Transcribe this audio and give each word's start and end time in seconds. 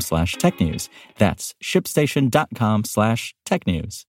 slash 0.00 0.36
technews. 0.36 0.88
That's 1.18 1.54
shipstation.com 1.62 2.84
slash 2.84 3.34
technews. 3.46 4.04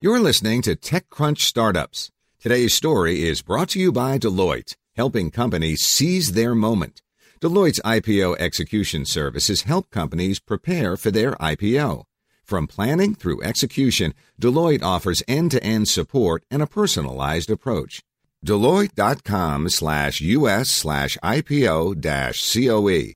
You're 0.00 0.20
listening 0.20 0.62
to 0.62 0.76
TechCrunch 0.76 1.40
Startups. 1.40 2.10
Today's 2.38 2.72
story 2.72 3.28
is 3.28 3.42
brought 3.42 3.68
to 3.70 3.78
you 3.78 3.92
by 3.92 4.18
Deloitte, 4.18 4.76
helping 4.96 5.30
companies 5.30 5.84
seize 5.84 6.32
their 6.32 6.54
moment. 6.54 7.02
Deloitte's 7.40 7.80
IPO 7.84 8.38
execution 8.38 9.04
services 9.04 9.62
help 9.62 9.90
companies 9.90 10.40
prepare 10.40 10.96
for 10.96 11.10
their 11.10 11.32
IPO. 11.32 12.04
From 12.44 12.66
planning 12.66 13.14
through 13.14 13.42
execution, 13.42 14.14
Deloitte 14.40 14.82
offers 14.82 15.22
end-to-end 15.28 15.86
support 15.88 16.44
and 16.50 16.62
a 16.62 16.66
personalized 16.66 17.50
approach. 17.50 18.02
Deloitte.com 18.44 19.68
slash 19.68 20.20
US 20.20 20.70
slash 20.70 21.16
IPO 21.22 22.00
dash 22.00 22.52
COE. 22.52 23.12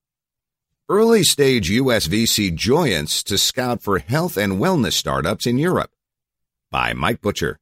Early 0.86 1.24
stage 1.24 1.70
US 1.70 2.08
VC 2.08 2.54
to 3.24 3.38
scout 3.38 3.82
for 3.82 4.00
health 4.00 4.36
and 4.36 4.60
wellness 4.60 4.92
startups 4.92 5.46
in 5.46 5.56
Europe. 5.56 5.92
By 6.70 6.92
Mike 6.92 7.22
Butcher. 7.22 7.58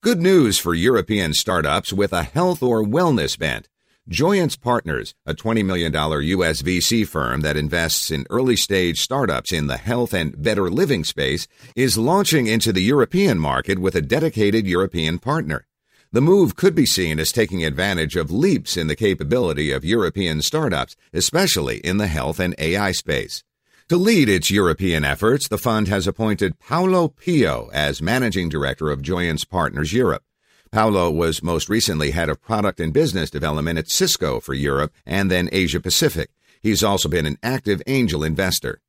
Good 0.00 0.22
news 0.22 0.56
for 0.56 0.72
European 0.72 1.34
startups 1.34 1.92
with 1.92 2.12
a 2.12 2.22
health 2.22 2.62
or 2.62 2.84
wellness 2.84 3.36
bent. 3.36 3.68
Joyance 4.08 4.60
Partners, 4.60 5.12
a 5.26 5.34
$20 5.34 5.64
million 5.64 5.92
US 5.92 6.62
VC 6.62 7.04
firm 7.04 7.40
that 7.40 7.56
invests 7.56 8.12
in 8.12 8.26
early 8.30 8.54
stage 8.54 9.00
startups 9.00 9.50
in 9.50 9.66
the 9.66 9.76
health 9.76 10.14
and 10.14 10.40
better 10.40 10.70
living 10.70 11.02
space, 11.02 11.48
is 11.74 11.98
launching 11.98 12.46
into 12.46 12.72
the 12.72 12.82
European 12.82 13.40
market 13.40 13.80
with 13.80 13.96
a 13.96 14.00
dedicated 14.00 14.68
European 14.68 15.18
partner. 15.18 15.66
The 16.12 16.20
move 16.20 16.56
could 16.56 16.74
be 16.74 16.86
seen 16.86 17.20
as 17.20 17.30
taking 17.30 17.64
advantage 17.64 18.16
of 18.16 18.32
leaps 18.32 18.76
in 18.76 18.88
the 18.88 18.96
capability 18.96 19.70
of 19.70 19.84
European 19.84 20.42
startups, 20.42 20.96
especially 21.12 21.78
in 21.78 21.98
the 21.98 22.08
health 22.08 22.40
and 22.40 22.52
AI 22.58 22.90
space. 22.90 23.44
To 23.90 23.96
lead 23.96 24.28
its 24.28 24.50
European 24.50 25.04
efforts, 25.04 25.46
the 25.46 25.56
fund 25.56 25.86
has 25.86 26.08
appointed 26.08 26.58
Paolo 26.58 27.06
Pio 27.06 27.70
as 27.72 28.02
managing 28.02 28.48
director 28.48 28.90
of 28.90 29.02
Joyance 29.02 29.48
Partners 29.48 29.92
Europe. 29.92 30.24
Paolo 30.72 31.12
was 31.12 31.44
most 31.44 31.68
recently 31.68 32.10
head 32.10 32.28
of 32.28 32.42
product 32.42 32.80
and 32.80 32.92
business 32.92 33.30
development 33.30 33.78
at 33.78 33.88
Cisco 33.88 34.40
for 34.40 34.54
Europe 34.54 34.92
and 35.06 35.30
then 35.30 35.48
Asia 35.52 35.78
Pacific. 35.78 36.30
He's 36.60 36.82
also 36.82 37.08
been 37.08 37.26
an 37.26 37.38
active 37.40 37.82
angel 37.86 38.24
investor. 38.24 38.80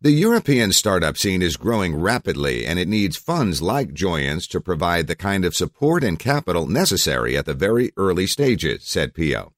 The 0.00 0.12
European 0.12 0.70
startup 0.70 1.16
scene 1.16 1.42
is 1.42 1.56
growing 1.56 1.96
rapidly 1.96 2.64
and 2.64 2.78
it 2.78 2.86
needs 2.86 3.16
funds 3.16 3.60
like 3.60 3.94
Joyance 3.94 4.46
to 4.50 4.60
provide 4.60 5.08
the 5.08 5.16
kind 5.16 5.44
of 5.44 5.56
support 5.56 6.04
and 6.04 6.16
capital 6.16 6.68
necessary 6.68 7.36
at 7.36 7.46
the 7.46 7.52
very 7.54 7.90
early 7.96 8.28
stages, 8.28 8.84
said 8.84 9.12
Pio. 9.12 9.54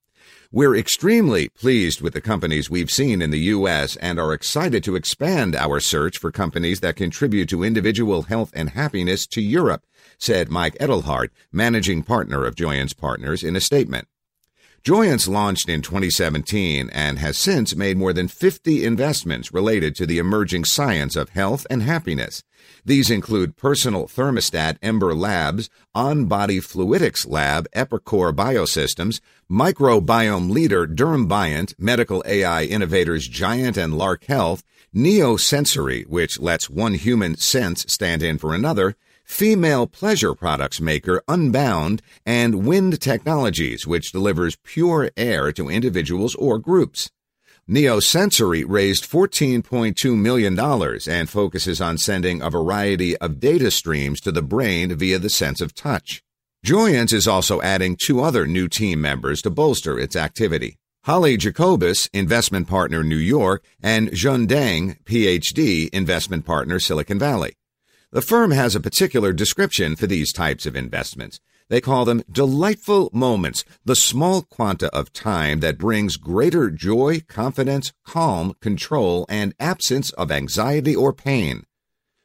We're 0.50 0.74
extremely 0.74 1.50
pleased 1.50 2.00
with 2.00 2.14
the 2.14 2.22
companies 2.22 2.70
we've 2.70 2.90
seen 2.90 3.20
in 3.20 3.30
the 3.30 3.50
U.S. 3.52 3.96
and 3.96 4.18
are 4.18 4.32
excited 4.32 4.82
to 4.84 4.96
expand 4.96 5.54
our 5.54 5.78
search 5.78 6.16
for 6.16 6.32
companies 6.32 6.80
that 6.80 6.96
contribute 6.96 7.50
to 7.50 7.62
individual 7.62 8.22
health 8.22 8.50
and 8.54 8.70
happiness 8.70 9.26
to 9.26 9.42
Europe, 9.42 9.84
said 10.16 10.48
Mike 10.48 10.76
Edelhart, 10.80 11.30
managing 11.52 12.02
partner 12.02 12.46
of 12.46 12.54
Joyance 12.54 12.96
Partners, 12.96 13.44
in 13.44 13.56
a 13.56 13.60
statement. 13.60 14.08
Joyance 14.82 15.28
launched 15.28 15.68
in 15.68 15.82
2017 15.82 16.88
and 16.90 17.18
has 17.18 17.36
since 17.36 17.76
made 17.76 17.98
more 17.98 18.14
than 18.14 18.28
50 18.28 18.82
investments 18.82 19.52
related 19.52 19.94
to 19.96 20.06
the 20.06 20.16
emerging 20.16 20.64
science 20.64 21.16
of 21.16 21.28
health 21.28 21.66
and 21.68 21.82
happiness. 21.82 22.42
These 22.82 23.10
include 23.10 23.58
Personal 23.58 24.06
Thermostat 24.06 24.78
Ember 24.82 25.14
Labs, 25.14 25.68
On 25.94 26.24
Body 26.24 26.60
Fluidics 26.60 27.28
Lab 27.28 27.70
Epicore 27.72 28.34
Biosystems, 28.34 29.20
Microbiome 29.50 30.50
Leader 30.50 30.86
Dermbiont, 30.86 31.74
Medical 31.78 32.22
AI 32.24 32.64
Innovators 32.64 33.28
Gyant 33.28 33.76
and 33.76 33.98
Lark 33.98 34.24
Health, 34.24 34.62
Neosensory, 34.96 36.06
which 36.06 36.40
lets 36.40 36.70
one 36.70 36.94
human 36.94 37.36
sense 37.36 37.84
stand 37.86 38.22
in 38.22 38.38
for 38.38 38.54
another, 38.54 38.96
female 39.30 39.86
pleasure 39.86 40.34
products 40.34 40.80
maker 40.80 41.22
Unbound, 41.28 42.02
and 42.26 42.66
Wynd 42.66 43.00
Technologies, 43.00 43.86
which 43.86 44.10
delivers 44.12 44.58
pure 44.64 45.10
air 45.16 45.52
to 45.52 45.70
individuals 45.70 46.34
or 46.34 46.58
groups. 46.58 47.10
Neosensory 47.68 48.64
raised 48.66 49.08
$14.2 49.08 50.18
million 50.18 50.58
and 50.58 51.30
focuses 51.30 51.80
on 51.80 51.96
sending 51.96 52.42
a 52.42 52.50
variety 52.50 53.16
of 53.18 53.38
data 53.38 53.70
streams 53.70 54.20
to 54.20 54.32
the 54.32 54.42
brain 54.42 54.94
via 54.96 55.18
the 55.18 55.30
sense 55.30 55.60
of 55.60 55.74
touch. 55.74 56.22
Joyance 56.66 57.12
is 57.12 57.28
also 57.28 57.62
adding 57.62 57.96
two 57.96 58.20
other 58.20 58.46
new 58.46 58.68
team 58.68 59.00
members 59.00 59.40
to 59.42 59.50
bolster 59.50 59.98
its 59.98 60.16
activity. 60.16 60.76
Holly 61.04 61.36
Jacobus, 61.36 62.10
investment 62.12 62.68
partner 62.68 63.04
New 63.04 63.16
York, 63.16 63.64
and 63.80 64.12
Jun 64.12 64.46
Deng, 64.46 65.02
PhD, 65.04 65.88
investment 65.94 66.44
partner 66.44 66.80
Silicon 66.80 67.18
Valley. 67.18 67.54
The 68.12 68.22
firm 68.22 68.50
has 68.50 68.74
a 68.74 68.80
particular 68.80 69.32
description 69.32 69.94
for 69.94 70.08
these 70.08 70.32
types 70.32 70.66
of 70.66 70.74
investments. 70.74 71.38
They 71.68 71.80
call 71.80 72.04
them 72.04 72.24
delightful 72.28 73.08
moments, 73.12 73.64
the 73.84 73.94
small 73.94 74.42
quanta 74.42 74.92
of 74.92 75.12
time 75.12 75.60
that 75.60 75.78
brings 75.78 76.16
greater 76.16 76.72
joy, 76.72 77.20
confidence, 77.28 77.92
calm, 78.04 78.54
control, 78.60 79.26
and 79.28 79.54
absence 79.60 80.10
of 80.14 80.32
anxiety 80.32 80.96
or 80.96 81.12
pain. 81.12 81.62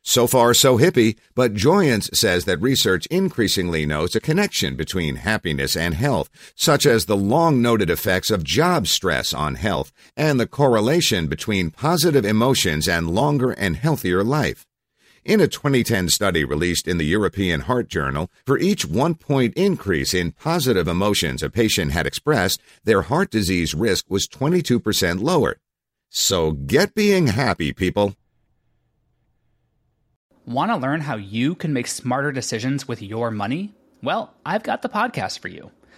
So 0.02 0.26
far, 0.26 0.56
so 0.56 0.80
hippie, 0.80 1.18
but 1.36 1.54
Joyance 1.54 2.10
says 2.16 2.46
that 2.46 2.62
research 2.62 3.06
increasingly 3.12 3.86
notes 3.86 4.16
a 4.16 4.20
connection 4.20 4.76
between 4.76 5.18
happiness 5.18 5.78
and 5.78 5.94
health, 5.94 6.32
such 6.56 6.88
as 6.88 7.06
the 7.06 7.18
long 7.18 7.62
noted 7.62 7.92
effects 7.92 8.32
of 8.32 8.44
job 8.44 8.88
stress 8.88 9.36
on 9.36 9.54
health 9.54 9.92
and 10.18 10.40
the 10.40 10.48
correlation 10.48 11.28
between 11.28 11.70
positive 11.70 12.26
emotions 12.26 12.90
and 12.90 13.12
longer 13.12 13.52
and 13.52 13.76
healthier 13.76 14.24
life. 14.24 14.66
In 15.26 15.42
a 15.42 15.48
2010 15.48 16.10
study 16.10 16.46
released 16.46 16.88
in 16.88 17.00
the 17.00 17.04
European 17.04 17.62
Heart 17.62 17.88
Journal, 17.88 18.30
for 18.46 18.60
each 18.60 18.86
one 18.86 19.16
point 19.16 19.56
increase 19.56 20.14
in 20.14 20.34
positive 20.34 20.88
emotions 20.88 21.42
a 21.42 21.50
patient 21.50 21.94
had 21.94 22.06
expressed, 22.06 22.62
their 22.84 23.02
heart 23.02 23.32
disease 23.32 23.74
risk 23.74 24.06
was 24.08 24.28
22% 24.28 25.24
lower. 25.24 25.58
So 26.12 26.52
get 26.52 26.94
being 26.94 27.26
happy, 27.26 27.74
people. 27.74 28.16
Want 30.46 30.70
to 30.70 30.78
learn 30.78 31.02
how 31.02 31.16
you 31.16 31.56
can 31.56 31.74
make 31.74 31.88
smarter 31.88 32.32
decisions 32.32 32.88
with 32.88 33.02
your 33.02 33.32
money? 33.32 33.74
Well, 34.04 34.32
I've 34.46 34.62
got 34.62 34.84
the 34.84 34.90
podcast 34.90 35.40
for 35.40 35.48
you. 35.48 35.72